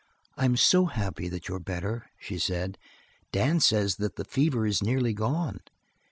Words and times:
"I'm 0.35 0.57
so 0.57 0.85
happy 0.87 1.29
that 1.29 1.47
you're 1.47 1.59
better," 1.59 2.09
she 2.19 2.39
said. 2.39 2.79
"Dan 3.31 3.59
says 3.59 3.97
that 3.97 4.15
the 4.15 4.25
fever 4.25 4.65
is 4.65 4.81
nearly 4.81 5.13
gone." 5.13 5.59